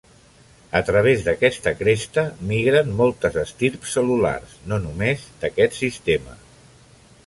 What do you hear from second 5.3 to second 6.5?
d'aquest sistema.